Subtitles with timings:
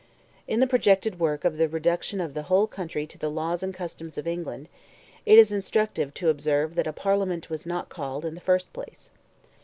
[0.47, 3.71] In the projected work of the reduction of the whole country to the laws and
[3.71, 4.67] customs of England,
[5.27, 9.11] it is instructive to observe that a Parliament was not called in the first place.